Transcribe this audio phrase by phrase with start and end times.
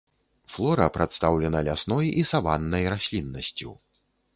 [0.53, 3.81] Флора прадстаўлена лясной і саваннай расліннасцю.